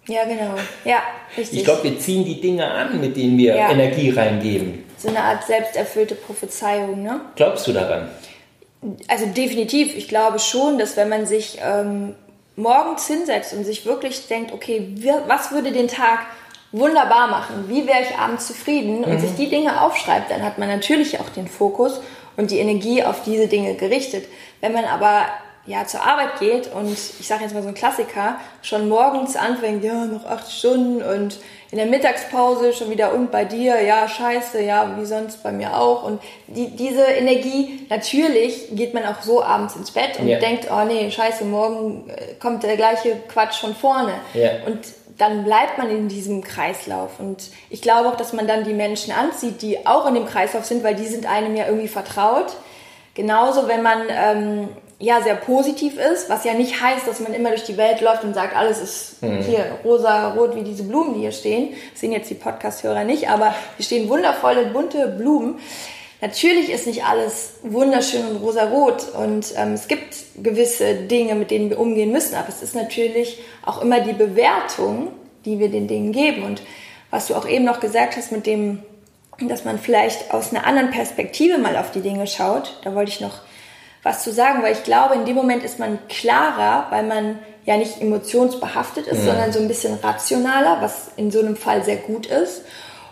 [0.10, 0.56] Ja, genau.
[0.86, 1.04] Ja,
[1.38, 1.60] richtig.
[1.60, 3.70] Ich glaube, wir ziehen die Dinge an, mit denen wir ja.
[3.70, 4.84] Energie reingeben.
[4.98, 7.22] So eine Art selbsterfüllte Prophezeiung, ne?
[7.36, 8.10] Glaubst du daran?
[9.08, 9.96] Also definitiv.
[9.96, 12.16] Ich glaube schon, dass wenn man sich ähm,
[12.56, 14.96] morgens hinsetzt und sich wirklich denkt, okay,
[15.28, 16.26] was würde den Tag
[16.72, 17.66] wunderbar machen?
[17.68, 19.04] Wie wäre ich abends zufrieden?
[19.04, 19.20] Und mhm.
[19.20, 22.02] sich die Dinge aufschreibt, dann hat man natürlich auch den Fokus
[22.36, 24.26] und die Energie auf diese Dinge gerichtet.
[24.62, 25.26] Wenn man aber
[25.70, 29.84] ja, zur Arbeit geht und ich sage jetzt mal so ein Klassiker, schon morgens anfängt,
[29.84, 31.38] ja, noch acht Stunden und
[31.70, 35.78] in der Mittagspause schon wieder und bei dir, ja, scheiße, ja, wie sonst bei mir
[35.78, 36.02] auch.
[36.04, 40.40] Und die, diese Energie, natürlich geht man auch so abends ins Bett und ja.
[40.40, 44.14] denkt, oh nee, scheiße, morgen äh, kommt der gleiche Quatsch von vorne.
[44.34, 44.50] Ja.
[44.66, 44.80] Und
[45.20, 47.20] dann bleibt man in diesem Kreislauf.
[47.20, 50.66] Und ich glaube auch, dass man dann die Menschen anzieht, die auch in dem Kreislauf
[50.66, 52.56] sind, weil die sind einem ja irgendwie vertraut.
[53.14, 57.50] Genauso, wenn man ähm, ja sehr positiv ist, was ja nicht heißt, dass man immer
[57.50, 59.42] durch die Welt läuft und sagt, alles ist mhm.
[59.42, 61.74] hier rosa, rot wie diese Blumen, die hier stehen.
[61.92, 65.60] Das sehen jetzt die Podcast-Hörer nicht, aber hier stehen wundervolle, bunte Blumen.
[66.22, 71.70] Natürlich ist nicht alles wunderschön und rosa-rot und ähm, es gibt gewisse Dinge, mit denen
[71.70, 75.14] wir umgehen müssen, aber es ist natürlich auch immer die Bewertung,
[75.46, 76.44] die wir den Dingen geben.
[76.44, 76.62] Und
[77.10, 78.80] was du auch eben noch gesagt hast mit dem,
[79.40, 83.22] dass man vielleicht aus einer anderen Perspektive mal auf die Dinge schaut, da wollte ich
[83.22, 83.40] noch
[84.04, 87.78] was zu sagen, weil ich glaube, in dem Moment ist man klarer, weil man ja
[87.78, 89.26] nicht emotionsbehaftet ist, mhm.
[89.26, 92.64] sondern so ein bisschen rationaler, was in so einem Fall sehr gut ist.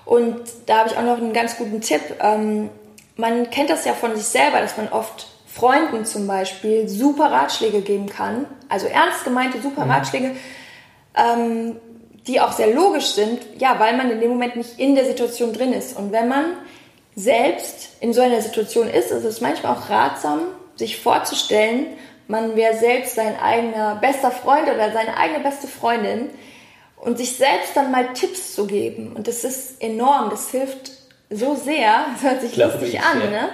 [0.06, 2.02] Und da habe ich auch noch einen ganz guten Tipp.
[2.22, 2.70] Ähm,
[3.18, 7.82] man kennt das ja von sich selber, dass man oft Freunden zum Beispiel super Ratschläge
[7.82, 9.92] geben kann, also ernst gemeinte super mhm.
[9.92, 10.36] Ratschläge,
[11.16, 11.78] ähm,
[12.28, 15.54] die auch sehr logisch sind, ja, weil man in dem Moment nicht in der Situation
[15.54, 15.98] drin ist.
[15.98, 16.46] Und wenn man
[17.16, 20.42] selbst in so einer Situation ist, ist es manchmal auch ratsam,
[20.78, 21.88] sich vorzustellen,
[22.28, 26.30] man wäre selbst sein eigener bester Freund oder seine eigene beste Freundin
[26.98, 29.14] und sich selbst dann mal Tipps zu geben.
[29.16, 30.92] Und das ist enorm, das hilft
[31.30, 33.30] so sehr, das hört sich Glaube lustig ich, an, ja.
[33.30, 33.50] ne?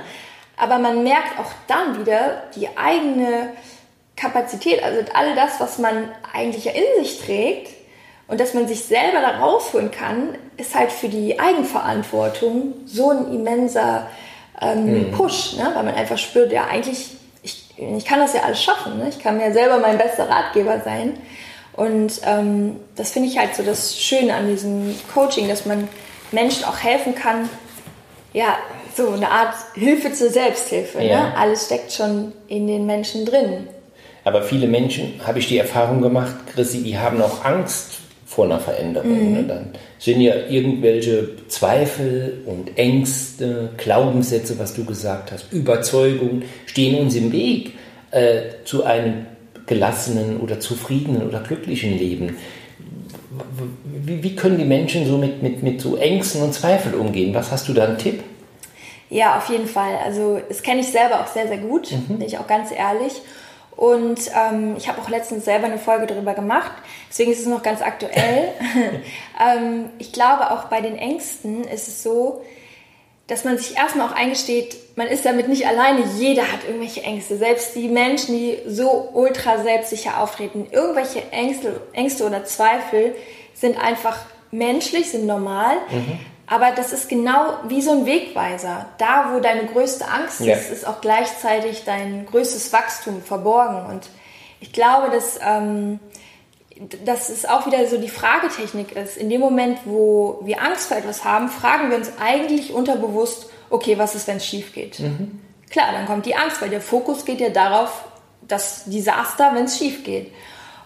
[0.58, 3.54] aber man merkt auch dann wieder die eigene
[4.16, 7.72] Kapazität, also all das, was man eigentlich ja in sich trägt
[8.28, 13.34] und dass man sich selber da rausholen kann, ist halt für die Eigenverantwortung so ein
[13.34, 14.08] immenser
[14.62, 15.12] ähm, mhm.
[15.12, 15.72] Push, ne?
[15.74, 17.08] weil man einfach spürt, ja, eigentlich,
[17.42, 18.98] ich, ich kann das ja alles schaffen.
[18.98, 19.10] Ne?
[19.10, 21.18] Ich kann mir selber mein bester Ratgeber sein.
[21.74, 25.88] Und ähm, das finde ich halt so das Schöne an diesem Coaching, dass man
[26.32, 27.50] Menschen auch helfen kann,
[28.32, 28.58] ja,
[28.96, 31.00] so eine Art Hilfe zur Selbsthilfe.
[31.00, 31.10] Ne?
[31.10, 31.24] Ja.
[31.24, 31.38] Ne?
[31.38, 33.68] Alles steckt schon in den Menschen drin.
[34.24, 38.03] Aber viele Menschen, habe ich die Erfahrung gemacht, Chrissy, die haben auch Angst
[38.34, 39.30] vor einer Veränderung.
[39.30, 39.34] Mhm.
[39.34, 39.44] Ne?
[39.44, 39.66] Dann
[40.00, 47.32] sind ja irgendwelche Zweifel und Ängste, Glaubenssätze, was du gesagt hast, Überzeugungen, stehen uns im
[47.32, 47.74] Weg
[48.12, 49.28] äh, zu einem
[49.68, 52.38] gelassenen oder zufriedenen oder glücklichen Leben.
[53.86, 57.34] Wie, wie, können die Menschen so mit, mit, mit so Ängsten und Zweifeln umgehen?
[57.34, 58.24] Was hast du da einen Tipp?
[59.10, 59.96] Ja, auf jeden Fall.
[60.04, 62.18] Also das kenne ich selber auch sehr, sehr gut, mhm.
[62.18, 63.14] bin ich auch ganz ehrlich.
[63.76, 66.72] Und ähm, ich habe auch letztens selber eine Folge darüber gemacht,
[67.10, 68.50] deswegen ist es noch ganz aktuell.
[69.42, 72.44] ähm, ich glaube, auch bei den Ängsten ist es so,
[73.28, 76.04] dass man sich erstmal auch eingesteht, man ist damit nicht alleine.
[76.18, 77.38] Jeder hat irgendwelche Ängste.
[77.38, 83.16] Selbst die Menschen, die so ultra selbstsicher auftreten, irgendwelche Ängste, Ängste oder Zweifel
[83.54, 84.20] sind einfach
[84.52, 85.78] menschlich, sind normal.
[85.90, 86.20] Mhm.
[86.46, 88.88] Aber das ist genau wie so ein Wegweiser.
[88.98, 90.56] Da, wo deine größte Angst ja.
[90.56, 93.86] ist, ist auch gleichzeitig dein größtes Wachstum verborgen.
[93.86, 94.10] Und
[94.60, 96.00] ich glaube, dass, ähm,
[97.06, 99.18] dass es auch wieder so die Fragetechnik ist.
[99.18, 103.98] In dem Moment, wo wir Angst vor etwas haben, fragen wir uns eigentlich unterbewusst, okay,
[103.98, 105.00] was ist, wenn es schief geht?
[105.00, 105.40] Mhm.
[105.70, 108.06] Klar, dann kommt die Angst, weil der Fokus geht ja darauf,
[108.42, 110.32] das Desaster, wenn es schief geht.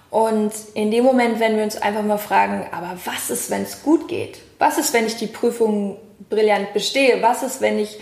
[0.09, 3.83] Und in dem Moment, wenn wir uns einfach mal fragen, aber was ist, wenn es
[3.83, 4.39] gut geht?
[4.59, 5.97] Was ist, wenn ich die Prüfung
[6.29, 7.21] brillant bestehe?
[7.21, 7.99] Was ist, wenn ich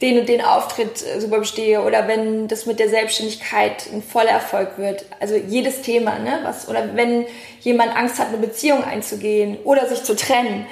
[0.00, 4.30] den und den Auftritt äh, super bestehe oder wenn das mit der Selbstständigkeit ein voller
[4.30, 5.06] Erfolg wird.
[5.20, 6.40] Also jedes Thema, ne?
[6.42, 7.26] Was, oder wenn
[7.60, 10.66] jemand Angst hat, eine Beziehung einzugehen oder sich zu trennen.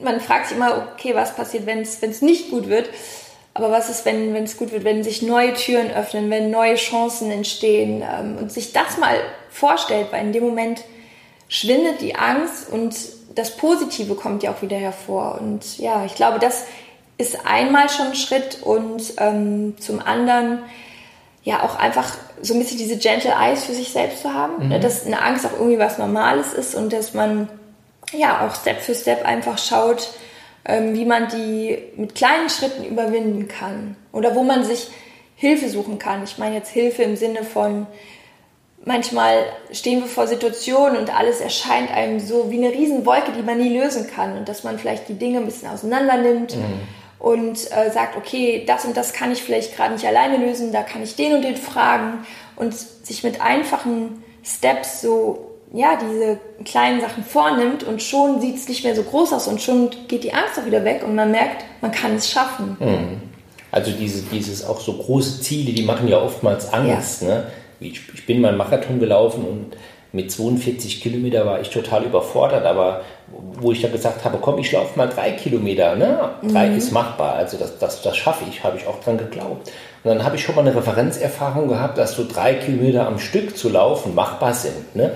[0.00, 2.88] Man fragt sich immer, okay, was passiert, wenn es nicht gut wird?
[3.54, 7.30] Aber was ist, wenn es gut wird, wenn sich neue Türen öffnen, wenn neue Chancen
[7.30, 9.18] entstehen ähm, und sich das mal
[9.50, 10.84] vorstellt, weil in dem Moment
[11.48, 12.94] schwindet die Angst und
[13.38, 15.38] das Positive kommt ja auch wieder hervor.
[15.40, 16.64] Und ja, ich glaube, das
[17.18, 20.58] ist einmal schon ein Schritt und ähm, zum anderen
[21.44, 24.80] ja auch einfach so ein bisschen diese Gentle Eyes für sich selbst zu haben, mhm.
[24.80, 27.48] Dass eine Angst auch irgendwie was Normales ist und dass man
[28.12, 30.10] ja auch Step für Step einfach schaut,
[30.64, 34.90] ähm, wie man die mit kleinen Schritten überwinden kann oder wo man sich
[35.36, 36.24] Hilfe suchen kann.
[36.24, 37.86] Ich meine jetzt Hilfe im Sinne von
[38.84, 43.58] manchmal stehen wir vor Situationen und alles erscheint einem so wie eine Riesenwolke, die man
[43.58, 46.80] nie lösen kann und dass man vielleicht die Dinge ein bisschen auseinander nimmt mhm.
[47.18, 50.82] und äh, sagt, okay, das und das kann ich vielleicht gerade nicht alleine lösen, da
[50.82, 57.00] kann ich den und den fragen und sich mit einfachen Steps so ja, diese kleinen
[57.00, 60.32] Sachen vornimmt und schon sieht es nicht mehr so groß aus und schon geht die
[60.32, 62.76] Angst auch wieder weg und man merkt, man kann es schaffen.
[62.80, 63.22] Mhm.
[63.70, 67.22] Also diese, dieses auch so große Ziele, die machen ja oftmals Angst.
[67.22, 67.28] Ja.
[67.28, 67.46] Ne?
[67.80, 69.76] Ich, ich bin mal einen Marathon gelaufen und
[70.12, 73.02] mit 42 Kilometer war ich total überfordert, aber
[73.60, 76.30] wo ich da gesagt habe, komm, ich laufe mal drei Kilometer, ne?
[76.50, 76.78] Drei mhm.
[76.78, 79.70] ist machbar, also das, das, das schaffe ich, habe ich auch dran geglaubt.
[80.02, 83.56] Und dann habe ich schon mal eine Referenzerfahrung gehabt, dass so drei Kilometer am Stück
[83.56, 84.96] zu laufen machbar sind.
[84.96, 85.12] Ne?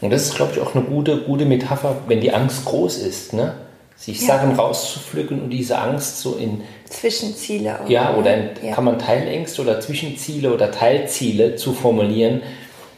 [0.00, 3.32] Und das ist, glaube ich, auch eine gute, gute Metapher, wenn die Angst groß ist,
[3.32, 3.54] ne?
[4.02, 4.26] Sich ja.
[4.26, 7.88] Sachen rauszupflücken und diese Angst so in Zwischenziele auch.
[7.88, 8.74] Ja, oder in, ja.
[8.74, 12.42] kann man Teilängste oder Zwischenziele oder Teilziele zu formulieren,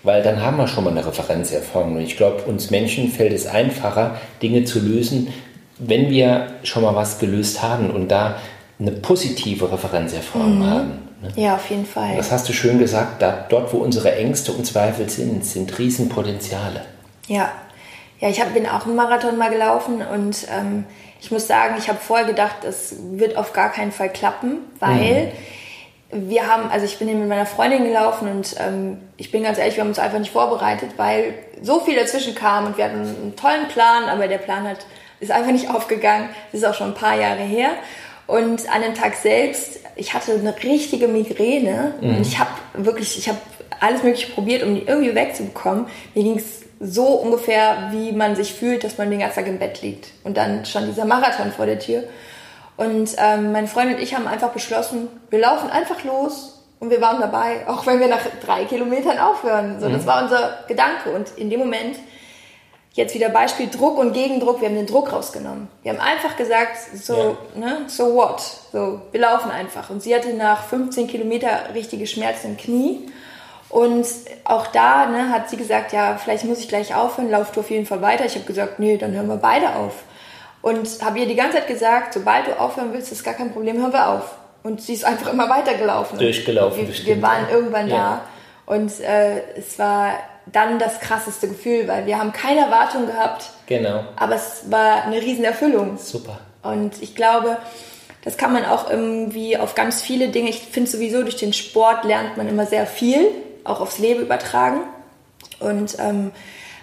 [0.02, 1.96] weil dann haben wir schon mal eine Referenzerfahrung.
[1.96, 5.28] Und ich glaube, uns Menschen fällt es einfacher, Dinge zu lösen,
[5.78, 8.36] wenn wir schon mal was gelöst haben und da
[8.80, 10.70] eine positive Referenzerfahrung mhm.
[10.70, 10.90] haben.
[11.20, 11.32] Ne?
[11.36, 12.16] Ja, auf jeden Fall.
[12.16, 16.80] Das hast du schön gesagt, da, dort, wo unsere Ängste und Zweifel sind, sind Riesenpotenziale.
[17.26, 17.52] Ja,
[18.24, 20.86] ja, ich hab, bin auch einen Marathon mal gelaufen und ähm,
[21.20, 25.30] ich muss sagen, ich habe vorher gedacht, das wird auf gar keinen Fall klappen, weil
[26.10, 26.30] mhm.
[26.30, 29.58] wir haben, also ich bin hier mit meiner Freundin gelaufen und ähm, ich bin ganz
[29.58, 33.00] ehrlich, wir haben uns einfach nicht vorbereitet, weil so viel dazwischen kam und wir hatten
[33.00, 34.86] einen tollen Plan, aber der Plan hat,
[35.20, 36.30] ist einfach nicht aufgegangen.
[36.50, 37.72] Das ist auch schon ein paar Jahre her.
[38.26, 42.16] Und an dem Tag selbst, ich hatte eine richtige Migräne mhm.
[42.16, 43.38] und ich habe wirklich, ich habe
[43.80, 45.88] alles Mögliche probiert, um die irgendwie wegzubekommen.
[46.14, 49.58] Mir ging es so ungefähr, wie man sich fühlt, dass man den ganzen Tag im
[49.58, 50.08] Bett liegt.
[50.24, 52.04] Und dann stand dieser Marathon vor der Tür.
[52.76, 57.00] Und ähm, mein Freund und ich haben einfach beschlossen, wir laufen einfach los und wir
[57.00, 59.80] waren dabei, auch wenn wir nach drei Kilometern aufhören.
[59.80, 59.92] So, mhm.
[59.94, 61.10] Das war unser Gedanke.
[61.10, 61.96] Und in dem Moment,
[62.92, 65.68] jetzt wieder Beispiel Druck und Gegendruck, wir haben den Druck rausgenommen.
[65.82, 67.60] Wir haben einfach gesagt, so, ja.
[67.60, 68.42] ne, so what?
[68.72, 69.90] So, wir laufen einfach.
[69.90, 73.08] Und sie hatte nach 15 Kilometer richtige Schmerzen im Knie.
[73.74, 74.06] Und
[74.44, 77.70] auch da ne, hat sie gesagt, ja, vielleicht muss ich gleich aufhören, lauf du auf
[77.70, 78.24] jeden Fall weiter.
[78.24, 80.04] Ich habe gesagt, nee, dann hören wir beide auf.
[80.62, 83.78] Und habe ihr die ganze Zeit gesagt, sobald du aufhören willst, ist gar kein Problem,
[83.78, 84.36] hören wir auf.
[84.62, 86.20] Und sie ist einfach immer weitergelaufen.
[86.20, 88.22] Durchgelaufen, wir, wir waren irgendwann ja.
[88.66, 88.72] da.
[88.72, 93.50] Und äh, es war dann das krasseste Gefühl, weil wir haben keine Erwartung gehabt.
[93.66, 94.04] Genau.
[94.14, 95.98] Aber es war eine riesen Erfüllung.
[95.98, 96.38] Super.
[96.62, 97.56] Und ich glaube,
[98.22, 102.04] das kann man auch irgendwie auf ganz viele Dinge, ich finde sowieso durch den Sport
[102.04, 103.26] lernt man immer sehr viel,
[103.64, 104.80] auch aufs Leben übertragen.
[105.60, 106.30] Und ähm,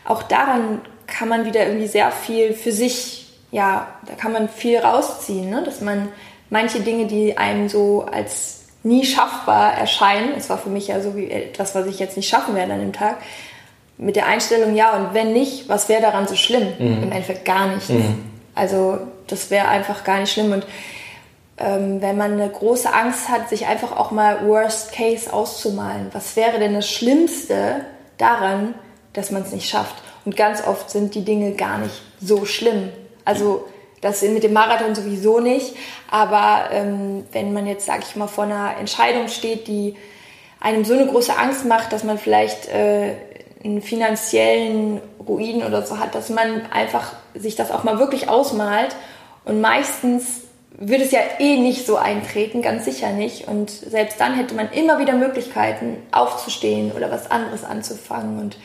[0.05, 4.79] auch daran kann man wieder irgendwie sehr viel für sich, ja, da kann man viel
[4.79, 5.63] rausziehen, ne?
[5.63, 6.09] dass man
[6.49, 11.15] manche Dinge, die einem so als nie schaffbar erscheinen, es war für mich ja so
[11.15, 13.17] wie etwas, was ich jetzt nicht schaffen werde an dem Tag,
[13.97, 16.73] mit der Einstellung, ja, und wenn nicht, was wäre daran so schlimm?
[16.79, 17.03] Mhm.
[17.03, 17.89] Im Endeffekt gar nichts.
[17.89, 18.23] Mhm.
[18.55, 20.51] Also das wäre einfach gar nicht schlimm.
[20.51, 20.65] Und
[21.61, 26.09] ähm, wenn man eine große Angst hat, sich einfach auch mal Worst Case auszumalen.
[26.13, 27.85] Was wäre denn das Schlimmste
[28.17, 28.73] daran,
[29.13, 29.95] dass man es nicht schafft?
[30.25, 32.89] Und ganz oft sind die Dinge gar nicht so schlimm.
[33.25, 33.65] Also
[34.01, 35.75] das mit dem Marathon sowieso nicht.
[36.09, 39.95] Aber ähm, wenn man jetzt, sage ich mal, vor einer Entscheidung steht, die
[40.59, 43.15] einem so eine große Angst macht, dass man vielleicht äh,
[43.63, 48.95] einen finanziellen Ruin oder so hat, dass man einfach sich das auch mal wirklich ausmalt.
[49.45, 50.41] Und meistens
[50.81, 53.47] würde es ja eh nicht so eintreten, ganz sicher nicht.
[53.47, 58.39] Und selbst dann hätte man immer wieder Möglichkeiten, aufzustehen oder was anderes anzufangen.
[58.39, 58.57] Und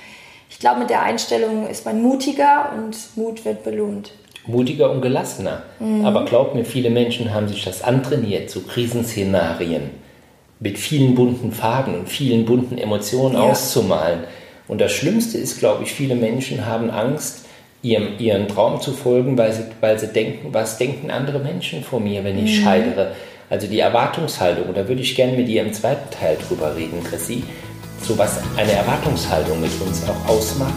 [0.51, 4.13] ich glaube, mit der Einstellung ist man mutiger und Mut wird belohnt.
[4.47, 5.63] Mutiger und gelassener.
[5.79, 6.07] Mhm.
[6.07, 9.91] Aber glaub mir, viele Menschen haben sich das antrainiert, so Krisenszenarien
[10.59, 13.43] mit vielen bunten Farben und vielen bunten Emotionen ja.
[13.43, 14.21] auszumalen.
[14.69, 17.46] Und das Schlimmste ist, glaube ich, viele Menschen haben Angst,
[17.83, 22.03] ihrem, ihren Traum zu folgen, weil sie, weil sie denken, was denken andere Menschen von
[22.03, 22.65] mir, wenn ich mhm.
[22.65, 23.13] scheitere.
[23.49, 27.45] Also die Erwartungshaltung, da würde ich gerne mit dir im zweiten Teil drüber reden, Chrissy,
[28.03, 30.75] so was eine Erwartungshaltung mit uns auch ausmacht.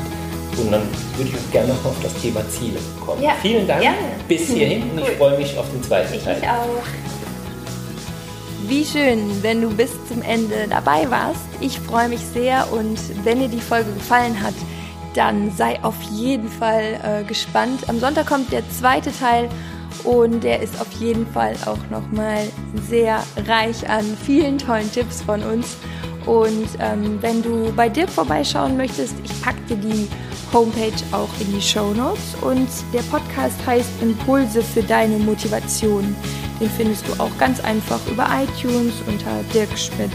[0.58, 0.82] Und dann
[1.16, 3.24] würde ich auch gerne noch auf das Thema Ziele kommen.
[3.24, 3.98] Ja, Vielen Dank gerne.
[4.28, 6.38] bis hierhin und ich freue mich auf den zweiten ich Teil.
[6.42, 6.84] Ich auch.
[8.68, 11.42] Wie schön, wenn du bis zum Ende dabei warst.
[11.60, 14.54] Ich freue mich sehr und wenn dir die Folge gefallen hat,
[15.14, 17.88] dann sei auf jeden Fall äh, gespannt.
[17.88, 19.50] Am Sonntag kommt der zweite Teil
[20.04, 22.44] und der ist auf jeden Fall auch nochmal
[22.88, 25.78] sehr reich an vielen tollen Tipps von uns.
[26.26, 30.08] Und ähm, wenn du bei dir vorbeischauen möchtest, ich packe dir die
[30.54, 36.16] Homepage auch in die Show Notes und der Podcast heißt Impulse für deine Motivation.
[36.60, 40.12] Den findest du auch ganz einfach über iTunes unter Dirk Schmidt.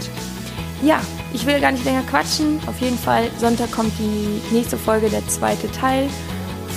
[0.82, 1.00] Ja,
[1.34, 2.60] ich will gar nicht länger quatschen.
[2.66, 6.08] Auf jeden Fall, Sonntag kommt die nächste Folge, der zweite Teil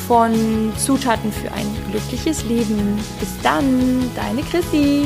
[0.08, 2.98] von Zutaten für ein glückliches Leben.
[3.20, 5.06] Bis dann, deine Chrissy.